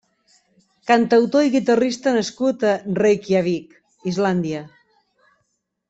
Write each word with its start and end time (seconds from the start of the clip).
Cantautor 0.91 1.45
i 1.47 1.51
guitarrista 1.57 2.13
nascut 2.17 2.65
a 2.71 2.73
Reykjavík, 3.03 3.79
Islàndia. 4.15 4.65